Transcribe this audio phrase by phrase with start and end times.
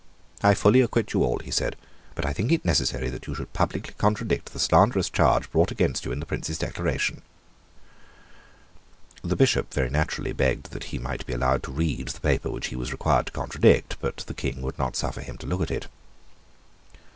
[0.41, 1.75] "I fully acquit you all," he said.
[2.15, 6.05] "But I think it necessary that you should publicly contradict the slanderous charge brought against
[6.05, 7.21] you in the Prince's declaration."
[9.21, 12.69] The Bishop very naturally begged that he might be allowed to read the paper which
[12.69, 15.69] he was required to contradict; but the King would not suffer him to look at
[15.69, 15.85] it.